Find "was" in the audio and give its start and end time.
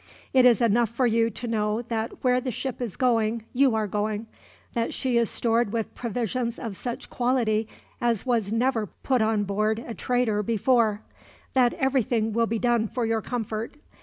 8.25-8.51